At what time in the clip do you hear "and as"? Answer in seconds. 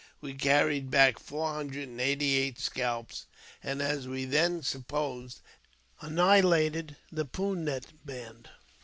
3.61-4.07